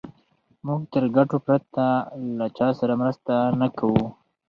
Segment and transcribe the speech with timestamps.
[0.65, 1.85] موږ تر ګټو پرته
[2.37, 4.05] له چا سره مرسته نه کوو.